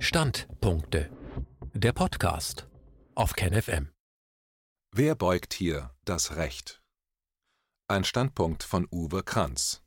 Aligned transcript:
Standpunkte. 0.00 1.10
Der 1.74 1.92
Podcast 1.92 2.68
auf 3.16 3.32
KenFM. 3.32 3.88
Wer 4.92 5.16
beugt 5.16 5.52
hier 5.52 5.90
das 6.04 6.36
Recht? 6.36 6.80
Ein 7.88 8.04
Standpunkt 8.04 8.62
von 8.62 8.86
Uwe 8.92 9.24
Kranz. 9.24 9.82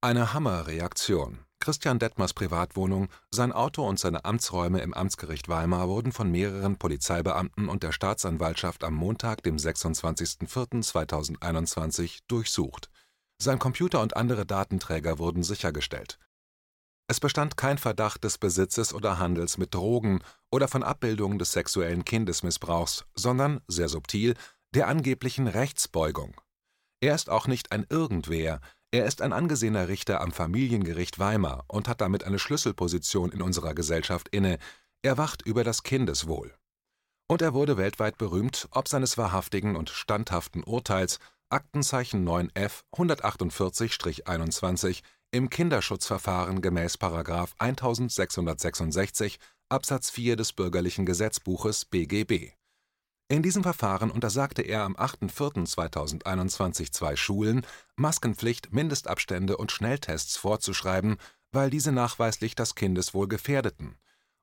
Eine 0.00 0.34
Hammerreaktion. 0.34 1.40
Christian 1.58 1.98
Detmers 1.98 2.32
Privatwohnung, 2.32 3.08
sein 3.32 3.50
Auto 3.50 3.84
und 3.84 3.98
seine 3.98 4.24
Amtsräume 4.24 4.80
im 4.80 4.94
Amtsgericht 4.94 5.48
Weimar 5.48 5.88
wurden 5.88 6.12
von 6.12 6.30
mehreren 6.30 6.76
Polizeibeamten 6.76 7.68
und 7.68 7.82
der 7.82 7.90
Staatsanwaltschaft 7.90 8.84
am 8.84 8.94
Montag, 8.94 9.42
dem 9.42 9.56
26.04.2021 9.56 12.20
durchsucht. 12.28 12.88
Sein 13.42 13.58
Computer 13.58 14.00
und 14.00 14.16
andere 14.16 14.46
Datenträger 14.46 15.18
wurden 15.18 15.42
sichergestellt. 15.42 16.20
Es 17.12 17.20
bestand 17.20 17.58
kein 17.58 17.76
Verdacht 17.76 18.24
des 18.24 18.38
Besitzes 18.38 18.94
oder 18.94 19.18
Handels 19.18 19.58
mit 19.58 19.74
Drogen 19.74 20.20
oder 20.50 20.66
von 20.66 20.82
Abbildungen 20.82 21.38
des 21.38 21.52
sexuellen 21.52 22.06
Kindesmissbrauchs, 22.06 23.04
sondern, 23.14 23.60
sehr 23.68 23.90
subtil, 23.90 24.32
der 24.74 24.88
angeblichen 24.88 25.46
Rechtsbeugung. 25.46 26.40
Er 27.02 27.14
ist 27.14 27.28
auch 27.28 27.46
nicht 27.46 27.70
ein 27.70 27.84
Irgendwer, 27.90 28.62
er 28.92 29.04
ist 29.04 29.20
ein 29.20 29.34
angesehener 29.34 29.88
Richter 29.88 30.22
am 30.22 30.32
Familiengericht 30.32 31.18
Weimar 31.18 31.66
und 31.68 31.86
hat 31.86 32.00
damit 32.00 32.24
eine 32.24 32.38
Schlüsselposition 32.38 33.30
in 33.30 33.42
unserer 33.42 33.74
Gesellschaft 33.74 34.30
inne, 34.30 34.56
er 35.02 35.18
wacht 35.18 35.42
über 35.42 35.64
das 35.64 35.82
Kindeswohl. 35.82 36.54
Und 37.28 37.42
er 37.42 37.52
wurde 37.52 37.76
weltweit 37.76 38.16
berühmt 38.16 38.68
ob 38.70 38.88
seines 38.88 39.18
wahrhaftigen 39.18 39.76
und 39.76 39.90
standhaften 39.90 40.64
Urteils 40.64 41.18
Aktenzeichen 41.50 42.26
9f 42.26 42.84
148-21 42.94 45.02
im 45.32 45.50
Kinderschutzverfahren 45.50 46.60
gemäß§ 46.60 46.96
1666 47.58 49.38
Absatz 49.68 50.10
4 50.10 50.36
des 50.36 50.52
Bürgerlichen 50.52 51.06
Gesetzbuches 51.06 51.86
BGB. 51.86 52.52
In 53.28 53.42
diesem 53.42 53.62
Verfahren 53.62 54.10
untersagte 54.10 54.62
er 54.62 54.84
am 54.84 54.94
8.4.2021 54.94 56.92
zwei 56.92 57.16
Schulen, 57.16 57.66
Maskenpflicht, 57.96 58.72
Mindestabstände 58.72 59.56
und 59.56 59.72
Schnelltests 59.72 60.36
vorzuschreiben, 60.36 61.16
weil 61.50 61.70
diese 61.70 61.92
nachweislich 61.92 62.54
das 62.54 62.74
Kindeswohl 62.74 63.26
gefährdeten 63.26 63.96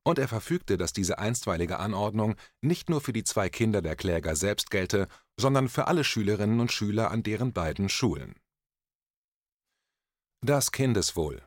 und 0.03 0.19
er 0.19 0.27
verfügte, 0.27 0.77
dass 0.77 0.93
diese 0.93 1.19
einstweilige 1.19 1.79
Anordnung 1.79 2.35
nicht 2.61 2.89
nur 2.89 3.01
für 3.01 3.13
die 3.13 3.23
zwei 3.23 3.49
Kinder 3.49 3.81
der 3.81 3.95
Kläger 3.95 4.35
selbst 4.35 4.71
gelte, 4.71 5.07
sondern 5.37 5.69
für 5.69 5.87
alle 5.87 6.03
Schülerinnen 6.03 6.59
und 6.59 6.71
Schüler 6.71 7.11
an 7.11 7.23
deren 7.23 7.53
beiden 7.53 7.89
Schulen. 7.89 8.35
Das 10.41 10.71
Kindeswohl 10.71 11.41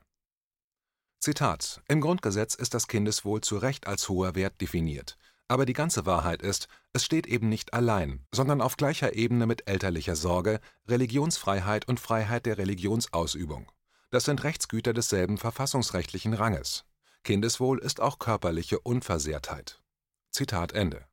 Zitat 1.19 1.81
Im 1.89 2.03
Grundgesetz 2.03 2.55
ist 2.55 2.75
das 2.75 2.89
Kindeswohl 2.89 3.41
zu 3.41 3.57
Recht 3.57 3.87
als 3.87 4.11
hoher 4.11 4.35
Wert 4.35 4.61
definiert. 4.61 5.17
Aber 5.49 5.65
die 5.65 5.73
ganze 5.73 6.05
Wahrheit 6.05 6.43
ist, 6.43 6.69
es 6.93 7.03
steht 7.03 7.27
eben 7.27 7.49
nicht 7.49 7.73
allein, 7.73 8.27
sondern 8.35 8.61
auf 8.61 8.77
gleicher 8.77 9.15
Ebene 9.15 9.47
mit 9.47 9.67
elterlicher 9.67 10.15
Sorge, 10.15 10.61
Religionsfreiheit 10.87 11.89
und 11.89 12.01
Freiheit 12.01 12.45
der 12.45 12.59
Religionsausübung. 12.59 13.73
Das 14.11 14.25
sind 14.25 14.45
Rechtsgüter 14.45 14.93
desselben 14.93 15.39
verfassungsrechtlichen 15.39 16.35
Ranges. 16.35 16.85
Kindeswohl 17.25 17.79
ist 17.79 17.99
auch 18.03 18.19
körperliche 18.19 18.79
Unversehrtheit. 18.79 19.83
Zitat 20.31 20.73
Ende. 20.73 21.07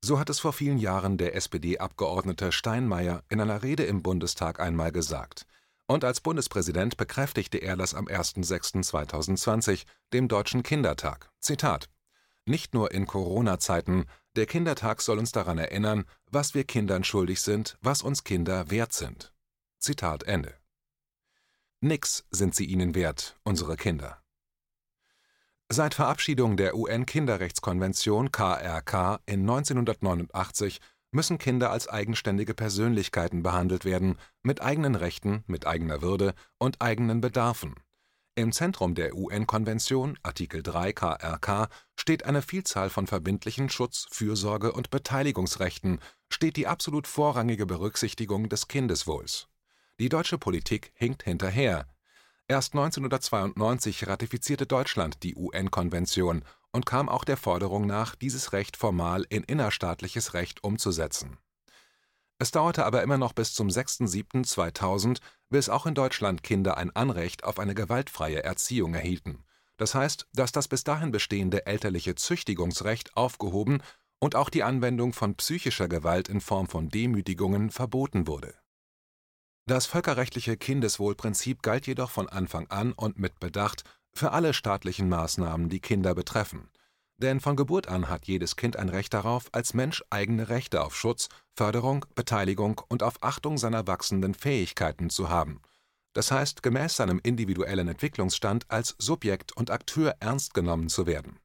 So 0.00 0.18
hat 0.18 0.28
es 0.28 0.40
vor 0.40 0.52
vielen 0.52 0.78
Jahren 0.78 1.18
der 1.18 1.36
SPD-Abgeordnete 1.36 2.50
Steinmeier 2.50 3.22
in 3.28 3.40
einer 3.40 3.62
Rede 3.62 3.84
im 3.84 4.02
Bundestag 4.02 4.58
einmal 4.58 4.90
gesagt. 4.90 5.46
Und 5.90 6.04
als 6.04 6.20
Bundespräsident 6.20 6.96
bekräftigte 6.96 7.58
er 7.58 7.76
das 7.76 7.94
am 7.94 8.06
01.06.2020, 8.06 9.86
dem 10.12 10.28
Deutschen 10.28 10.62
Kindertag. 10.62 11.32
Zitat: 11.40 11.90
Nicht 12.46 12.74
nur 12.74 12.92
in 12.92 13.08
Corona-Zeiten, 13.08 14.04
der 14.36 14.46
Kindertag 14.46 15.02
soll 15.02 15.18
uns 15.18 15.32
daran 15.32 15.58
erinnern, 15.58 16.04
was 16.30 16.54
wir 16.54 16.62
Kindern 16.62 17.02
schuldig 17.02 17.40
sind, 17.40 17.76
was 17.80 18.02
uns 18.02 18.22
Kinder 18.22 18.70
wert 18.70 18.92
sind. 18.92 19.32
Zitat 19.80 20.22
Ende. 20.22 20.54
Nix 21.80 22.24
sind 22.30 22.54
sie 22.54 22.66
ihnen 22.66 22.94
wert, 22.94 23.40
unsere 23.42 23.76
Kinder. 23.76 24.22
Seit 25.70 25.94
Verabschiedung 25.94 26.56
der 26.56 26.76
UN-Kinderrechtskonvention 26.76 28.30
(KRK) 28.30 29.18
in 29.26 29.40
1989 29.40 30.78
müssen 31.10 31.38
Kinder 31.38 31.70
als 31.70 31.88
eigenständige 31.88 32.54
Persönlichkeiten 32.54 33.42
behandelt 33.42 33.84
werden, 33.84 34.18
mit 34.42 34.62
eigenen 34.62 34.94
Rechten, 34.94 35.44
mit 35.46 35.66
eigener 35.66 36.02
Würde 36.02 36.34
und 36.58 36.80
eigenen 36.80 37.20
Bedarfen. 37.20 37.74
Im 38.36 38.52
Zentrum 38.52 38.94
der 38.94 39.14
UN-Konvention 39.14 40.18
(Artikel 40.22 40.62
3 40.62 40.92
KRK) 40.92 41.68
steht 41.96 42.24
eine 42.24 42.42
Vielzahl 42.42 42.88
von 42.88 43.06
verbindlichen 43.06 43.68
Schutz 43.68 44.06
Fürsorge 44.10 44.72
und 44.72 44.90
Beteiligungsrechten, 44.90 45.98
steht 46.28 46.56
die 46.56 46.66
absolut 46.66 47.06
vorrangige 47.06 47.66
Berücksichtigung 47.66 48.48
des 48.48 48.68
Kindeswohls. 48.68 49.48
Die 49.98 50.08
deutsche 50.08 50.38
Politik 50.38 50.92
hinkt 50.94 51.24
hinterher 51.24 51.86
Erst 52.50 52.74
1992 52.74 54.08
ratifizierte 54.08 54.66
Deutschland 54.66 55.22
die 55.22 55.36
UN-Konvention 55.36 56.42
und 56.72 56.86
kam 56.86 57.08
auch 57.08 57.24
der 57.24 57.36
Forderung 57.36 57.86
nach, 57.86 58.14
dieses 58.14 58.52
Recht 58.52 58.76
formal 58.76 59.26
in 59.28 59.42
innerstaatliches 59.42 60.34
Recht 60.34 60.62
umzusetzen. 60.64 61.38
Es 62.38 62.50
dauerte 62.50 62.86
aber 62.86 63.02
immer 63.02 63.18
noch 63.18 63.32
bis 63.32 63.52
zum 63.52 63.68
6.7.2000, 63.68 65.18
bis 65.50 65.68
auch 65.68 65.86
in 65.86 65.94
Deutschland 65.94 66.42
Kinder 66.42 66.76
ein 66.76 66.94
Anrecht 66.94 67.44
auf 67.44 67.58
eine 67.58 67.74
gewaltfreie 67.74 68.42
Erziehung 68.42 68.94
erhielten. 68.94 69.44
Das 69.76 69.94
heißt, 69.94 70.26
dass 70.32 70.52
das 70.52 70.68
bis 70.68 70.84
dahin 70.84 71.10
bestehende 71.10 71.66
elterliche 71.66 72.14
Züchtigungsrecht 72.14 73.16
aufgehoben 73.16 73.82
und 74.18 74.36
auch 74.36 74.50
die 74.50 74.62
Anwendung 74.62 75.12
von 75.12 75.34
psychischer 75.34 75.88
Gewalt 75.88 76.28
in 76.28 76.40
Form 76.40 76.66
von 76.66 76.88
Demütigungen 76.88 77.70
verboten 77.70 78.26
wurde 78.26 78.54
das 79.70 79.86
völkerrechtliche 79.86 80.56
Kindeswohlprinzip 80.56 81.62
galt 81.62 81.86
jedoch 81.86 82.10
von 82.10 82.28
Anfang 82.28 82.66
an 82.70 82.92
und 82.92 83.20
mit 83.20 83.38
Bedacht 83.38 83.84
für 84.12 84.32
alle 84.32 84.54
staatlichen 84.54 85.08
Maßnahmen, 85.08 85.68
die 85.68 85.80
Kinder 85.80 86.14
betreffen. 86.14 86.68
Denn 87.16 87.40
von 87.40 87.54
Geburt 87.54 87.88
an 87.88 88.08
hat 88.08 88.26
jedes 88.26 88.56
Kind 88.56 88.76
ein 88.76 88.88
Recht 88.88 89.12
darauf, 89.12 89.50
als 89.52 89.74
Mensch 89.74 90.02
eigene 90.08 90.48
Rechte 90.48 90.82
auf 90.82 90.96
Schutz, 90.96 91.28
Förderung, 91.54 92.06
Beteiligung 92.14 92.80
und 92.88 93.02
auf 93.02 93.22
Achtung 93.22 93.58
seiner 93.58 93.86
wachsenden 93.86 94.34
Fähigkeiten 94.34 95.10
zu 95.10 95.28
haben. 95.28 95.60
Das 96.14 96.32
heißt, 96.32 96.62
gemäß 96.62 96.96
seinem 96.96 97.20
individuellen 97.22 97.88
Entwicklungsstand 97.88 98.64
als 98.68 98.96
Subjekt 98.98 99.52
und 99.52 99.70
Akteur 99.70 100.16
ernst 100.20 100.54
genommen 100.54 100.88
zu 100.88 101.06
werden. 101.06 101.38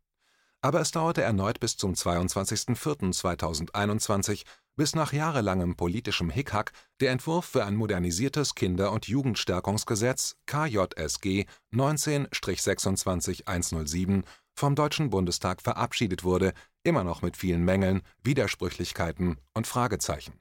Aber 0.62 0.80
es 0.82 0.92
dauerte 0.92 1.22
erneut 1.22 1.60
bis 1.60 1.78
zum 1.78 1.94
22.04.2021, 1.94 4.44
bis 4.76 4.96
nach 4.96 5.14
jahrelangem 5.14 5.76
politischem 5.76 6.30
Hickhack 6.30 6.74
der 7.00 7.12
Entwurf 7.12 7.46
für 7.46 7.66
ein 7.66 7.76
modernisiertes 7.76 8.54
Kinder 8.56 8.92
und 8.92 9.08
Jugendstärkungsgesetz 9.08 10.36
KJSG 10.46 11.46
19/26107 11.74 14.24
vom 14.54 14.76
Deutschen 14.76 15.10
Bundestag 15.10 15.62
verabschiedet 15.62 16.24
wurde, 16.24 16.54
immer 16.84 17.04
noch 17.04 17.22
mit 17.22 17.36
vielen 17.36 17.66
Mängeln, 17.66 18.04
Widersprüchlichkeiten 18.24 19.36
und 19.54 19.68
Fragezeichen. 19.68 20.40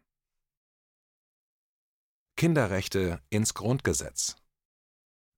Kinderrechte 2.36 3.20
ins 3.30 3.54
Grundgesetz 3.54 4.34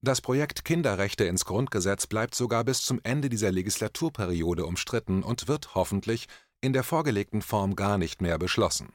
Das 0.00 0.22
Projekt 0.22 0.64
Kinderrechte 0.64 1.24
ins 1.24 1.44
Grundgesetz 1.44 2.06
bleibt 2.06 2.34
sogar 2.34 2.64
bis 2.64 2.82
zum 2.82 3.00
Ende 3.02 3.28
dieser 3.28 3.52
Legislaturperiode 3.52 4.64
umstritten 4.64 5.22
und 5.22 5.46
wird 5.46 5.74
hoffentlich 5.74 6.26
in 6.61 6.72
der 6.72 6.84
vorgelegten 6.84 7.43
Form 7.43 7.77
gar 7.77 7.99
nicht 7.99 8.21
mehr 8.22 8.39
beschlossen. 8.39 8.93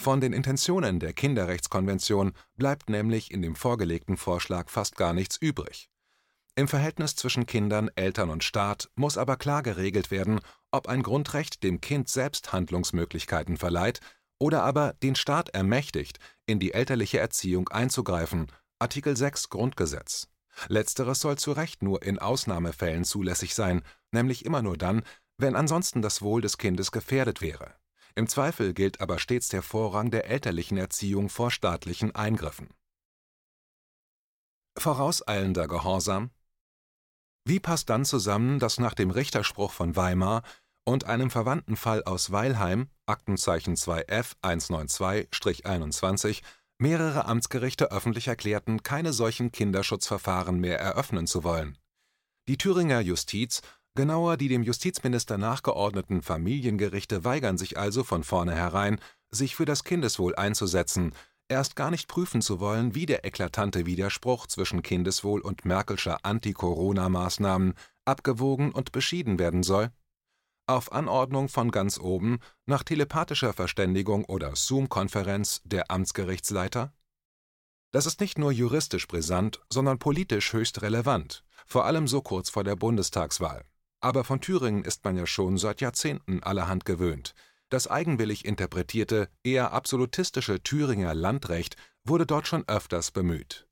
Von 0.00 0.20
den 0.20 0.32
Intentionen 0.32 1.00
der 1.00 1.12
Kinderrechtskonvention 1.12 2.32
bleibt 2.56 2.88
nämlich 2.88 3.32
in 3.32 3.42
dem 3.42 3.56
vorgelegten 3.56 4.16
Vorschlag 4.16 4.70
fast 4.70 4.96
gar 4.96 5.12
nichts 5.12 5.36
übrig. 5.36 5.90
Im 6.54 6.68
Verhältnis 6.68 7.14
zwischen 7.14 7.46
Kindern, 7.46 7.90
Eltern 7.94 8.30
und 8.30 8.44
Staat 8.44 8.90
muss 8.96 9.16
aber 9.16 9.36
klar 9.36 9.62
geregelt 9.62 10.10
werden, 10.10 10.40
ob 10.70 10.88
ein 10.88 11.02
Grundrecht 11.02 11.62
dem 11.62 11.80
Kind 11.80 12.08
selbst 12.08 12.52
Handlungsmöglichkeiten 12.52 13.56
verleiht 13.56 14.00
oder 14.38 14.62
aber 14.62 14.94
den 15.02 15.14
Staat 15.14 15.50
ermächtigt, 15.50 16.18
in 16.46 16.58
die 16.58 16.72
elterliche 16.74 17.18
Erziehung 17.18 17.68
einzugreifen 17.68 18.46
(Artikel 18.78 19.16
6 19.16 19.50
Grundgesetz). 19.50 20.28
Letzteres 20.66 21.20
soll 21.20 21.38
zu 21.38 21.52
Recht 21.52 21.82
nur 21.82 22.02
in 22.02 22.18
Ausnahmefällen 22.18 23.04
zulässig 23.04 23.54
sein, 23.54 23.82
nämlich 24.10 24.44
immer 24.44 24.62
nur 24.62 24.76
dann 24.76 25.02
wenn 25.38 25.56
ansonsten 25.56 26.02
das 26.02 26.20
Wohl 26.20 26.42
des 26.42 26.58
Kindes 26.58 26.92
gefährdet 26.92 27.40
wäre. 27.40 27.74
Im 28.14 28.26
Zweifel 28.26 28.74
gilt 28.74 29.00
aber 29.00 29.18
stets 29.18 29.48
der 29.48 29.62
Vorrang 29.62 30.10
der 30.10 30.28
elterlichen 30.28 30.76
Erziehung 30.76 31.28
vor 31.28 31.50
staatlichen 31.50 32.14
Eingriffen. 32.14 32.70
Vorauseilender 34.76 35.68
Gehorsam 35.68 36.30
Wie 37.44 37.60
passt 37.60 37.90
dann 37.90 38.04
zusammen, 38.04 38.58
dass 38.58 38.78
nach 38.78 38.94
dem 38.94 39.10
Richterspruch 39.10 39.72
von 39.72 39.96
Weimar 39.96 40.42
und 40.84 41.04
einem 41.04 41.30
verwandten 41.30 41.76
Fall 41.76 42.02
aus 42.02 42.32
Weilheim 42.32 42.88
Aktenzeichen 43.06 43.76
2f 43.76 44.32
192-21 44.42 46.42
mehrere 46.78 47.26
Amtsgerichte 47.26 47.90
öffentlich 47.90 48.28
erklärten, 48.28 48.82
keine 48.82 49.12
solchen 49.12 49.52
Kinderschutzverfahren 49.52 50.58
mehr 50.58 50.78
eröffnen 50.78 51.26
zu 51.26 51.44
wollen. 51.44 51.76
Die 52.48 52.56
Thüringer 52.56 53.00
Justiz 53.00 53.60
Genauer, 53.98 54.36
die 54.36 54.46
dem 54.46 54.62
Justizminister 54.62 55.38
nachgeordneten 55.38 56.22
Familiengerichte 56.22 57.24
weigern 57.24 57.58
sich 57.58 57.78
also 57.78 58.04
von 58.04 58.22
vornherein, 58.22 59.00
sich 59.32 59.56
für 59.56 59.64
das 59.64 59.82
Kindeswohl 59.82 60.36
einzusetzen, 60.36 61.12
erst 61.48 61.74
gar 61.74 61.90
nicht 61.90 62.06
prüfen 62.06 62.40
zu 62.40 62.60
wollen, 62.60 62.94
wie 62.94 63.06
der 63.06 63.24
eklatante 63.24 63.86
Widerspruch 63.86 64.46
zwischen 64.46 64.82
Kindeswohl 64.82 65.40
und 65.40 65.64
Merkelscher 65.64 66.24
Anti-Corona-Maßnahmen 66.24 67.74
abgewogen 68.04 68.70
und 68.70 68.92
beschieden 68.92 69.40
werden 69.40 69.64
soll? 69.64 69.90
Auf 70.68 70.92
Anordnung 70.92 71.48
von 71.48 71.72
ganz 71.72 71.98
oben, 71.98 72.38
nach 72.66 72.84
telepathischer 72.84 73.52
Verständigung 73.52 74.24
oder 74.26 74.54
Zoom-Konferenz 74.54 75.60
der 75.64 75.90
Amtsgerichtsleiter? 75.90 76.92
Das 77.90 78.06
ist 78.06 78.20
nicht 78.20 78.38
nur 78.38 78.52
juristisch 78.52 79.08
brisant, 79.08 79.60
sondern 79.72 79.98
politisch 79.98 80.52
höchst 80.52 80.82
relevant, 80.82 81.42
vor 81.66 81.84
allem 81.84 82.06
so 82.06 82.22
kurz 82.22 82.48
vor 82.48 82.62
der 82.62 82.76
Bundestagswahl. 82.76 83.64
Aber 84.00 84.24
von 84.24 84.40
Thüringen 84.40 84.84
ist 84.84 85.04
man 85.04 85.16
ja 85.16 85.26
schon 85.26 85.58
seit 85.58 85.80
Jahrzehnten 85.80 86.42
allerhand 86.42 86.84
gewöhnt. 86.84 87.34
Das 87.68 87.88
eigenwillig 87.88 88.44
interpretierte, 88.44 89.28
eher 89.42 89.72
absolutistische 89.72 90.62
Thüringer 90.62 91.14
Landrecht 91.14 91.76
wurde 92.04 92.26
dort 92.26 92.46
schon 92.46 92.66
öfters 92.68 93.10
bemüht. 93.10 93.66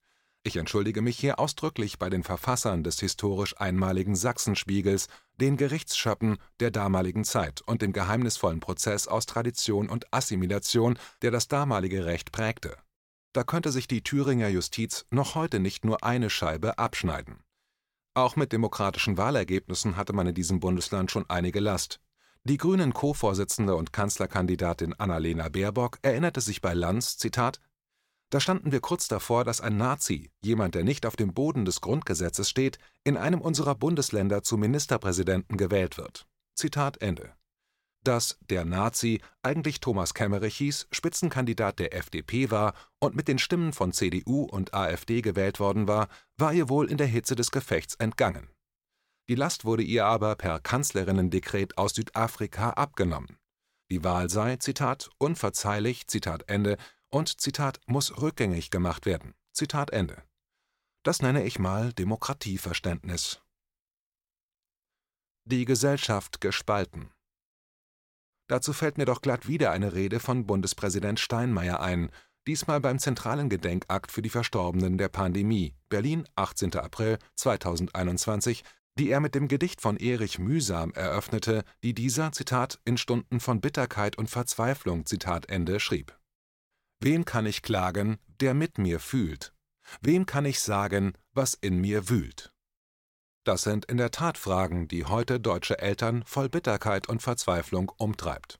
Ich 0.46 0.56
entschuldige 0.56 1.02
mich 1.02 1.18
hier 1.18 1.40
ausdrücklich 1.40 1.98
bei 1.98 2.08
den 2.08 2.22
Verfassern 2.22 2.84
des 2.84 3.00
historisch 3.00 3.58
einmaligen 3.58 4.14
Sachsenspiegels, 4.14 5.08
den 5.40 5.56
Gerichtsschöppen 5.56 6.38
der 6.60 6.70
damaligen 6.70 7.24
Zeit 7.24 7.62
und 7.62 7.82
dem 7.82 7.92
geheimnisvollen 7.92 8.60
Prozess 8.60 9.08
aus 9.08 9.26
Tradition 9.26 9.88
und 9.88 10.12
Assimilation, 10.12 10.98
der 11.22 11.32
das 11.32 11.48
damalige 11.48 12.04
Recht 12.04 12.30
prägte. 12.30 12.76
Da 13.32 13.42
könnte 13.42 13.72
sich 13.72 13.88
die 13.88 14.04
Thüringer 14.04 14.48
Justiz 14.48 15.04
noch 15.10 15.34
heute 15.34 15.58
nicht 15.58 15.84
nur 15.84 16.04
eine 16.04 16.30
Scheibe 16.30 16.78
abschneiden. 16.78 17.42
Auch 18.16 18.34
mit 18.34 18.50
demokratischen 18.50 19.18
Wahlergebnissen 19.18 19.98
hatte 19.98 20.14
man 20.14 20.26
in 20.26 20.34
diesem 20.34 20.58
Bundesland 20.58 21.10
schon 21.10 21.28
einige 21.28 21.60
Last. 21.60 22.00
Die 22.44 22.56
Grünen 22.56 22.94
Co-Vorsitzende 22.94 23.76
und 23.76 23.92
Kanzlerkandidatin 23.92 24.94
Annalena 24.94 25.50
Baerbock 25.50 25.98
erinnerte 26.00 26.40
sich 26.40 26.62
bei 26.62 26.72
Lanz, 26.72 27.18
Zitat, 27.18 27.60
da 28.30 28.40
standen 28.40 28.72
wir 28.72 28.80
kurz 28.80 29.06
davor, 29.06 29.44
dass 29.44 29.60
ein 29.60 29.76
Nazi, 29.76 30.30
jemand, 30.40 30.74
der 30.74 30.82
nicht 30.82 31.04
auf 31.04 31.16
dem 31.16 31.34
Boden 31.34 31.66
des 31.66 31.82
Grundgesetzes 31.82 32.48
steht, 32.48 32.78
in 33.04 33.18
einem 33.18 33.42
unserer 33.42 33.74
Bundesländer 33.74 34.42
zum 34.42 34.60
Ministerpräsidenten 34.60 35.58
gewählt 35.58 35.98
wird. 35.98 36.26
Zitat 36.54 37.02
Ende 37.02 37.34
dass 38.06 38.38
der 38.50 38.64
Nazi 38.64 39.20
eigentlich 39.42 39.80
Thomas 39.80 40.14
Kemmerich 40.14 40.56
hieß, 40.56 40.88
Spitzenkandidat 40.90 41.78
der 41.78 41.94
FDP 41.94 42.50
war 42.50 42.74
und 43.00 43.16
mit 43.16 43.28
den 43.28 43.38
Stimmen 43.38 43.72
von 43.72 43.92
CDU 43.92 44.42
und 44.44 44.74
AfD 44.74 45.22
gewählt 45.22 45.60
worden 45.60 45.88
war, 45.88 46.08
war 46.36 46.52
ihr 46.52 46.68
wohl 46.68 46.90
in 46.90 46.98
der 46.98 47.06
Hitze 47.06 47.34
des 47.34 47.50
Gefechts 47.50 47.94
entgangen. 47.96 48.48
Die 49.28 49.34
Last 49.34 49.64
wurde 49.64 49.82
ihr 49.82 50.06
aber 50.06 50.36
per 50.36 50.60
Kanzlerinnendekret 50.60 51.76
aus 51.78 51.94
Südafrika 51.94 52.70
abgenommen. 52.70 53.38
Die 53.90 54.04
Wahl 54.04 54.30
sei, 54.30 54.56
Zitat, 54.56 55.10
unverzeihlich, 55.18 56.06
Zitat 56.06 56.48
Ende, 56.48 56.76
und 57.08 57.40
Zitat, 57.40 57.80
muss 57.86 58.20
rückgängig 58.20 58.70
gemacht 58.70 59.06
werden. 59.06 59.34
Zitat 59.52 59.90
Ende. 59.90 60.22
Das 61.02 61.22
nenne 61.22 61.44
ich 61.44 61.58
mal 61.58 61.92
Demokratieverständnis. 61.92 63.40
Die 65.44 65.64
Gesellschaft 65.64 66.40
gespalten. 66.40 67.10
Dazu 68.48 68.72
fällt 68.72 68.98
mir 68.98 69.06
doch 69.06 69.22
glatt 69.22 69.48
wieder 69.48 69.72
eine 69.72 69.94
Rede 69.94 70.20
von 70.20 70.46
Bundespräsident 70.46 71.18
Steinmeier 71.18 71.80
ein, 71.80 72.10
diesmal 72.46 72.80
beim 72.80 72.98
zentralen 72.98 73.48
Gedenkakt 73.48 74.12
für 74.12 74.22
die 74.22 74.30
Verstorbenen 74.30 74.98
der 74.98 75.08
Pandemie, 75.08 75.74
Berlin, 75.88 76.28
18. 76.36 76.74
April 76.76 77.18
2021, 77.34 78.62
die 78.98 79.10
er 79.10 79.20
mit 79.20 79.34
dem 79.34 79.48
Gedicht 79.48 79.80
von 79.80 79.96
Erich 79.96 80.38
Mühsam 80.38 80.92
eröffnete, 80.92 81.64
die 81.82 81.92
dieser, 81.92 82.32
Zitat, 82.32 82.80
in 82.84 82.96
Stunden 82.96 83.40
von 83.40 83.60
Bitterkeit 83.60 84.16
und 84.16 84.30
Verzweiflung, 84.30 85.06
Zitat 85.06 85.48
Ende, 85.48 85.80
schrieb. 85.80 86.18
Wem 87.00 87.24
kann 87.24 87.46
ich 87.46 87.62
klagen, 87.62 88.18
der 88.40 88.54
mit 88.54 88.78
mir 88.78 89.00
fühlt? 89.00 89.52
Wem 90.00 90.24
kann 90.24 90.46
ich 90.46 90.60
sagen, 90.60 91.12
was 91.32 91.54
in 91.54 91.80
mir 91.80 92.08
wühlt? 92.08 92.52
Das 93.46 93.62
sind 93.62 93.84
in 93.84 93.96
der 93.96 94.10
Tat 94.10 94.38
Fragen, 94.38 94.88
die 94.88 95.04
heute 95.04 95.38
deutsche 95.38 95.78
Eltern 95.78 96.24
voll 96.26 96.48
Bitterkeit 96.48 97.08
und 97.08 97.22
Verzweiflung 97.22 97.92
umtreibt. 97.96 98.58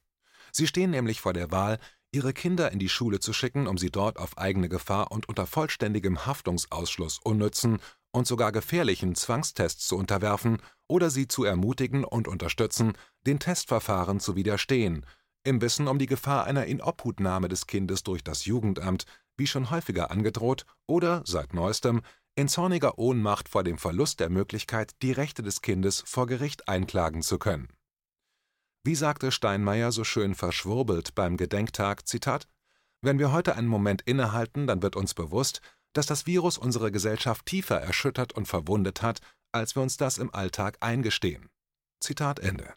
Sie 0.52 0.68
stehen 0.68 0.92
nämlich 0.92 1.20
vor 1.20 1.32
der 1.32 1.50
Wahl, 1.50 1.80
ihre 2.12 2.32
Kinder 2.32 2.70
in 2.70 2.78
die 2.78 2.88
Schule 2.88 3.18
zu 3.18 3.32
schicken, 3.32 3.66
um 3.66 3.78
sie 3.78 3.90
dort 3.90 4.16
auf 4.16 4.38
eigene 4.38 4.68
Gefahr 4.68 5.10
und 5.10 5.28
unter 5.28 5.44
vollständigem 5.44 6.24
Haftungsausschluss 6.24 7.18
unnützen 7.18 7.80
und 8.12 8.28
sogar 8.28 8.52
gefährlichen 8.52 9.16
Zwangstests 9.16 9.88
zu 9.88 9.96
unterwerfen 9.96 10.62
oder 10.86 11.10
sie 11.10 11.26
zu 11.26 11.42
ermutigen 11.42 12.04
und 12.04 12.28
unterstützen, 12.28 12.92
den 13.26 13.40
Testverfahren 13.40 14.20
zu 14.20 14.36
widerstehen, 14.36 15.04
im 15.42 15.60
Wissen 15.62 15.88
um 15.88 15.98
die 15.98 16.06
Gefahr 16.06 16.44
einer 16.44 16.66
Inobhutnahme 16.66 17.48
des 17.48 17.66
Kindes 17.66 18.04
durch 18.04 18.22
das 18.22 18.44
Jugendamt, 18.44 19.04
wie 19.36 19.48
schon 19.48 19.70
häufiger 19.70 20.12
angedroht, 20.12 20.64
oder 20.86 21.22
seit 21.26 21.54
neuestem 21.54 22.02
in 22.36 22.48
zorniger 22.48 22.98
Ohnmacht 22.98 23.48
vor 23.48 23.64
dem 23.64 23.78
Verlust 23.78 24.20
der 24.20 24.28
Möglichkeit, 24.28 24.94
die 25.02 25.12
Rechte 25.12 25.42
des 25.42 25.62
Kindes 25.62 26.04
vor 26.06 26.26
Gericht 26.26 26.68
einklagen 26.68 27.22
zu 27.22 27.38
können. 27.38 27.68
Wie 28.84 28.94
sagte 28.94 29.32
Steinmeier 29.32 29.90
so 29.90 30.04
schön 30.04 30.34
verschwurbelt 30.34 31.14
beim 31.14 31.38
Gedenktag, 31.38 32.06
Zitat, 32.06 32.46
wenn 33.00 33.18
wir 33.18 33.32
heute 33.32 33.56
einen 33.56 33.68
Moment 33.68 34.02
innehalten, 34.02 34.66
dann 34.66 34.82
wird 34.82 34.96
uns 34.96 35.14
bewusst, 35.14 35.62
dass 35.94 36.06
das 36.06 36.26
Virus 36.26 36.58
unsere 36.58 36.92
Gesellschaft 36.92 37.46
tiefer 37.46 37.80
erschüttert 37.80 38.34
und 38.34 38.46
verwundet 38.46 39.00
hat, 39.00 39.20
als 39.50 39.74
wir 39.74 39.82
uns 39.82 39.96
das 39.96 40.18
im 40.18 40.32
Alltag 40.34 40.76
eingestehen. 40.80 41.48
Zitat 42.00 42.38
Ende. 42.38 42.74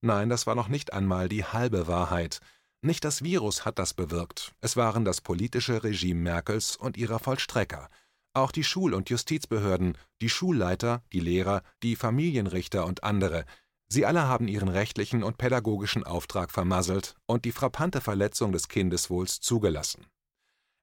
Nein, 0.00 0.30
das 0.30 0.46
war 0.46 0.54
noch 0.54 0.68
nicht 0.68 0.94
einmal 0.94 1.28
die 1.28 1.44
halbe 1.44 1.88
Wahrheit. 1.88 2.40
Nicht 2.80 3.04
das 3.04 3.22
Virus 3.22 3.66
hat 3.66 3.78
das 3.78 3.92
bewirkt, 3.92 4.54
es 4.60 4.76
waren 4.76 5.04
das 5.04 5.20
politische 5.20 5.84
Regime 5.84 6.20
Merkels 6.20 6.76
und 6.76 6.96
ihrer 6.96 7.18
Vollstrecker– 7.18 7.90
auch 8.36 8.52
die 8.52 8.64
Schul- 8.64 8.94
und 8.94 9.10
Justizbehörden, 9.10 9.98
die 10.20 10.28
Schulleiter, 10.28 11.02
die 11.12 11.20
Lehrer, 11.20 11.62
die 11.82 11.96
Familienrichter 11.96 12.84
und 12.84 13.02
andere, 13.04 13.44
sie 13.88 14.04
alle 14.06 14.28
haben 14.28 14.48
ihren 14.48 14.68
rechtlichen 14.68 15.22
und 15.22 15.38
pädagogischen 15.38 16.04
Auftrag 16.04 16.50
vermasselt 16.50 17.14
und 17.26 17.44
die 17.44 17.52
frappante 17.52 18.00
Verletzung 18.00 18.50
des 18.52 18.68
Kindeswohls 18.68 19.40
zugelassen. 19.40 20.06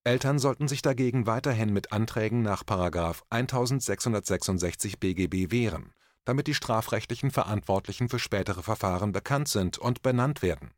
Eltern 0.06 0.38
sollten 0.38 0.68
sich 0.68 0.82
dagegen 0.82 1.28
weiterhin 1.28 1.72
mit 1.72 1.94
Anträgen 1.94 2.42
nach 2.42 2.64
1666 2.64 5.00
BGB 5.00 5.50
wehren, 5.52 5.94
damit 6.26 6.48
die 6.48 6.56
strafrechtlichen 6.56 7.32
Verantwortlichen 7.32 8.10
für 8.10 8.20
spätere 8.20 8.64
Verfahren 8.64 9.14
bekannt 9.14 9.48
sind 9.48 9.78
und 9.78 10.02
benannt 10.02 10.42
werden. 10.42 10.74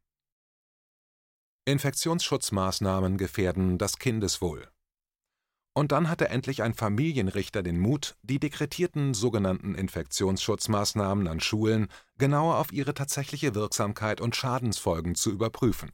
Infektionsschutzmaßnahmen 1.65 3.17
gefährden 3.17 3.79
das 3.79 3.97
Kindeswohl 3.97 4.67
und 5.77 5.91
dann 5.91 6.09
hatte 6.09 6.29
endlich 6.29 6.63
ein 6.63 6.73
Familienrichter 6.73 7.61
den 7.61 7.77
Mut, 7.77 8.15
die 8.23 8.39
dekretierten 8.39 9.13
sogenannten 9.13 9.75
Infektionsschutzmaßnahmen 9.75 11.27
an 11.27 11.41
Schulen 11.41 11.89
genauer 12.17 12.57
auf 12.57 12.71
ihre 12.71 12.93
tatsächliche 12.93 13.53
Wirksamkeit 13.55 14.21
und 14.21 14.35
Schadensfolgen 14.35 15.15
zu 15.15 15.31
überprüfen. 15.31 15.91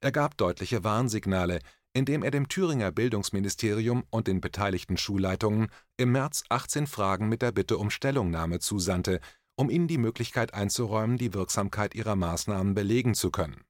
Er 0.00 0.12
gab 0.12 0.38
deutliche 0.38 0.82
Warnsignale, 0.82 1.58
indem 1.92 2.22
er 2.22 2.30
dem 2.30 2.48
Thüringer 2.48 2.90
Bildungsministerium 2.90 4.04
und 4.10 4.28
den 4.28 4.40
beteiligten 4.40 4.96
Schulleitungen 4.96 5.68
im 5.98 6.12
März 6.12 6.44
18 6.48 6.86
Fragen 6.86 7.28
mit 7.28 7.42
der 7.42 7.52
Bitte 7.52 7.76
um 7.76 7.90
Stellungnahme 7.90 8.60
zusandte, 8.60 9.20
um 9.56 9.68
ihnen 9.68 9.88
die 9.88 9.98
Möglichkeit 9.98 10.54
einzuräumen, 10.54 11.18
die 11.18 11.34
Wirksamkeit 11.34 11.94
ihrer 11.94 12.16
Maßnahmen 12.16 12.74
belegen 12.74 13.14
zu 13.14 13.30
können. 13.30 13.62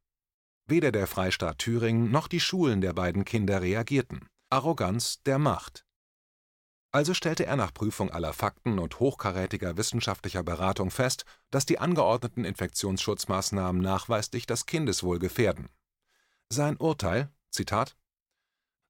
Weder 0.66 0.92
der 0.92 1.06
Freistaat 1.06 1.58
Thüringen 1.58 2.12
noch 2.12 2.28
die 2.28 2.40
Schulen 2.40 2.80
der 2.80 2.92
beiden 2.92 3.24
Kinder 3.24 3.62
reagierten. 3.62 4.28
Arroganz 4.50 5.22
der 5.24 5.38
Macht. 5.38 5.84
Also 6.90 7.12
stellte 7.12 7.44
er 7.44 7.56
nach 7.56 7.74
Prüfung 7.74 8.10
aller 8.10 8.32
Fakten 8.32 8.78
und 8.78 8.98
hochkarätiger 8.98 9.76
wissenschaftlicher 9.76 10.42
Beratung 10.42 10.90
fest, 10.90 11.26
dass 11.50 11.66
die 11.66 11.78
angeordneten 11.78 12.46
Infektionsschutzmaßnahmen 12.46 13.82
nachweislich 13.82 14.46
das 14.46 14.64
Kindeswohl 14.64 15.18
gefährden. 15.18 15.68
Sein 16.48 16.78
Urteil, 16.78 17.30
Zitat, 17.50 17.94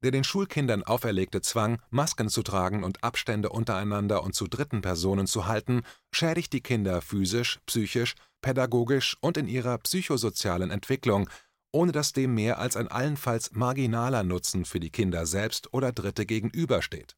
der 0.05 0.12
den 0.12 0.23
Schulkindern 0.23 0.85
auferlegte 0.85 1.41
Zwang, 1.41 1.83
Masken 1.91 2.29
zu 2.29 2.45
tragen 2.45 2.85
und 2.85 3.03
Abstände 3.03 3.49
untereinander 3.49 4.23
und 4.23 4.37
zu 4.37 4.47
dritten 4.47 4.81
Personen 4.81 5.27
zu 5.27 5.47
halten, 5.47 5.83
schädigt 6.12 6.53
die 6.53 6.61
Kinder 6.61 7.03
physisch, 7.03 7.59
psychisch, 7.67 8.15
pädagogisch 8.43 9.17
und 9.21 9.37
in 9.37 9.49
ihrer 9.49 9.77
psychosozialen 9.79 10.71
Entwicklung 10.71 11.29
ohne 11.73 11.93
dass 11.93 12.13
dem 12.13 12.35
mehr 12.35 12.59
als 12.59 12.77
ein 12.77 12.89
allenfalls 12.89 13.53
marginaler 13.53 14.23
Nutzen 14.23 14.65
für 14.65 14.81
die 14.81 14.91
Kinder 14.91 15.27
selbst 15.27 15.73
oder 15.73 15.93
Dritte 15.93 16.27
gegenübersteht. 16.27 17.17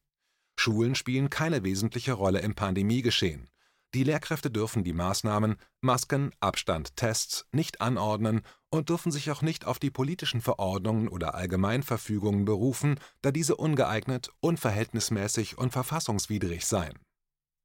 Schulen 0.59 0.95
spielen 0.95 1.29
keine 1.29 1.63
wesentliche 1.63 2.13
Rolle 2.13 2.39
im 2.39 2.55
Pandemiegeschehen. 2.55 3.49
Die 3.93 4.03
Lehrkräfte 4.03 4.49
dürfen 4.49 4.83
die 4.83 4.93
Maßnahmen 4.93 5.57
Masken, 5.81 6.31
Abstand, 6.39 6.95
Tests 6.95 7.45
nicht 7.51 7.81
anordnen 7.81 8.41
und 8.69 8.87
dürfen 8.87 9.11
sich 9.11 9.31
auch 9.31 9.41
nicht 9.41 9.65
auf 9.65 9.79
die 9.79 9.91
politischen 9.91 10.39
Verordnungen 10.39 11.09
oder 11.09 11.35
Allgemeinverfügungen 11.35 12.45
berufen, 12.45 12.99
da 13.21 13.31
diese 13.31 13.57
ungeeignet, 13.57 14.31
unverhältnismäßig 14.39 15.57
und 15.57 15.71
verfassungswidrig 15.71 16.65
seien. 16.65 16.99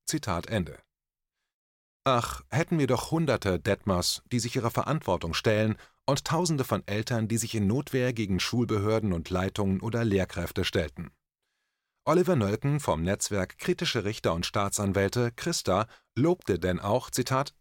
Zitat 0.06 0.46
Ende 0.46 0.78
Ach, 2.04 2.42
hätten 2.50 2.78
wir 2.78 2.86
doch 2.86 3.10
hunderte 3.10 3.58
Detmers, 3.60 4.22
die 4.30 4.38
sich 4.38 4.56
ihrer 4.56 4.70
Verantwortung 4.70 5.34
stellen, 5.34 5.76
und 6.06 6.24
tausende 6.24 6.64
von 6.64 6.82
Eltern, 6.86 7.28
die 7.28 7.36
sich 7.36 7.54
in 7.54 7.66
Notwehr 7.66 8.12
gegen 8.12 8.40
Schulbehörden 8.40 9.12
und 9.12 9.28
Leitungen 9.30 9.80
oder 9.80 10.04
Lehrkräfte 10.04 10.64
stellten. 10.64 11.10
Oliver 12.04 12.36
Nölken 12.36 12.78
vom 12.78 13.02
Netzwerk 13.02 13.58
Kritische 13.58 14.04
Richter 14.04 14.32
und 14.32 14.46
Staatsanwälte 14.46 15.32
Christa 15.32 15.88
lobte 16.14 16.58
denn 16.58 16.78
auch, 16.78 17.10
Zitat, 17.10 17.52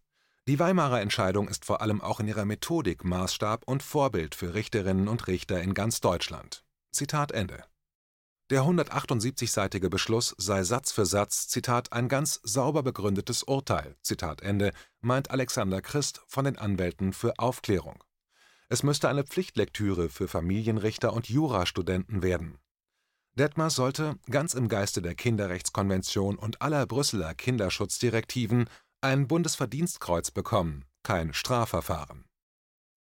die 0.47 0.59
Weimarer 0.59 1.01
Entscheidung 1.01 1.47
ist 1.47 1.65
vor 1.65 1.81
allem 1.81 2.01
auch 2.01 2.19
in 2.19 2.27
ihrer 2.27 2.45
Methodik 2.45 3.03
Maßstab 3.03 3.63
und 3.65 3.81
Vorbild 3.81 4.35
für 4.35 4.53
Richterinnen 4.53 5.07
und 5.07 5.25
Richter 5.25 5.59
in 5.63 5.73
ganz 5.73 6.01
Deutschland. 6.01 6.63
Zitat 6.91 7.31
Ende. 7.31 7.63
Der 8.51 8.61
178-seitige 8.61 9.89
Beschluss 9.89 10.35
sei 10.37 10.63
Satz 10.63 10.91
für 10.91 11.07
Satz, 11.07 11.47
Zitat, 11.47 11.91
ein 11.93 12.07
ganz 12.07 12.39
sauber 12.43 12.83
begründetes 12.83 13.41
Urteil, 13.41 13.95
Zitat 14.03 14.43
Ende, 14.43 14.71
meint 15.01 15.31
Alexander 15.31 15.81
Christ 15.81 16.21
von 16.27 16.45
den 16.45 16.59
Anwälten 16.59 17.11
für 17.11 17.39
Aufklärung. 17.39 18.03
Es 18.67 18.83
müsste 18.83 19.09
eine 19.09 19.23
Pflichtlektüre 19.23 20.09
für 20.09 20.27
Familienrichter 20.27 21.13
und 21.13 21.29
Jurastudenten 21.29 22.23
werden. 22.23 22.57
Detmar 23.37 23.69
sollte, 23.69 24.17
ganz 24.29 24.53
im 24.53 24.69
Geiste 24.69 25.01
der 25.01 25.13
Kinderrechtskonvention 25.13 26.37
und 26.37 26.61
aller 26.61 26.85
Brüsseler 26.85 27.35
Kinderschutzdirektiven, 27.35 28.69
ein 29.01 29.27
Bundesverdienstkreuz 29.27 30.31
bekommen, 30.31 30.85
kein 31.03 31.33
Strafverfahren. 31.33 32.25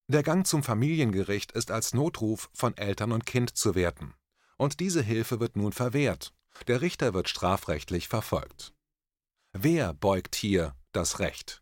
Der 0.07 0.23
Gang 0.23 0.47
zum 0.47 0.63
Familiengericht 0.63 1.51
ist 1.51 1.71
als 1.71 1.93
Notruf 1.93 2.49
von 2.53 2.75
Eltern 2.77 3.11
und 3.11 3.25
Kind 3.25 3.55
zu 3.55 3.75
werten. 3.75 4.13
Und 4.57 4.79
diese 4.79 5.01
Hilfe 5.01 5.39
wird 5.39 5.55
nun 5.55 5.73
verwehrt. 5.73 6.33
Der 6.67 6.81
Richter 6.81 7.13
wird 7.13 7.29
strafrechtlich 7.29 8.07
verfolgt. 8.07 8.73
Wer 9.53 9.93
beugt 9.93 10.35
hier 10.35 10.75
das 10.93 11.19
Recht? 11.19 11.61